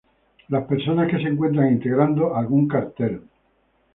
Las 0.47 0.65
personas 0.65 1.11
que 1.11 1.17
se 1.17 1.29
encuentran 1.29 1.67
integrando 1.73 2.35
algún 2.35 2.67
cartel. 2.67 3.21